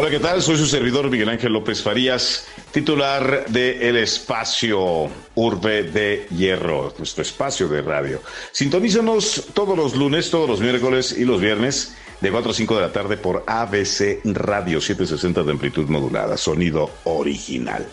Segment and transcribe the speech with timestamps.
[0.00, 0.40] Hola, ¿qué tal?
[0.40, 7.20] Soy su servidor Miguel Ángel López Farías, titular de El Espacio Urbe de Hierro, nuestro
[7.20, 8.22] espacio de radio.
[8.50, 12.80] Sintonízanos todos los lunes, todos los miércoles y los viernes de 4 a 5 de
[12.80, 17.86] la tarde por ABC Radio 760 de amplitud modulada, sonido original.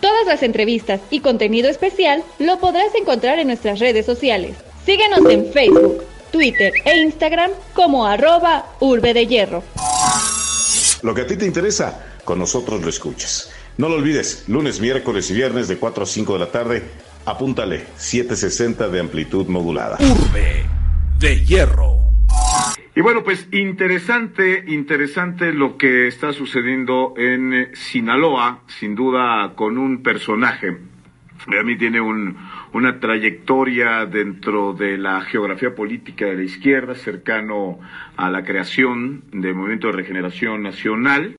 [0.00, 4.56] Todas las entrevistas y contenido especial lo podrás encontrar en nuestras redes sociales.
[4.86, 9.62] Síguenos en Facebook, Twitter e Instagram como arroba Urbe de Hierro.
[11.02, 13.52] Lo que a ti te interesa, con nosotros lo escuchas.
[13.76, 16.82] No lo olvides, lunes, miércoles y viernes de 4 a 5 de la tarde,
[17.26, 19.98] apúntale 760 de amplitud modulada.
[19.98, 20.64] Urbe
[21.18, 21.98] de hierro.
[22.94, 30.02] Y bueno, pues interesante, interesante lo que está sucediendo en Sinaloa, sin duda con un
[30.02, 30.76] personaje.
[31.46, 32.36] Mí tiene un,
[32.72, 37.80] una trayectoria dentro de la geografía política de la izquierda, cercano
[38.16, 41.30] a la creación del Movimiento de Regeneración Nacional.